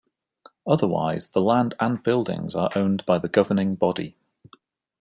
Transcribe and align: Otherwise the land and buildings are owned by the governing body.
Otherwise 0.67 1.29
the 1.29 1.41
land 1.41 1.75
and 1.79 2.01
buildings 2.01 2.55
are 2.55 2.71
owned 2.75 3.05
by 3.05 3.19
the 3.19 3.27
governing 3.27 3.75
body. 3.75 4.17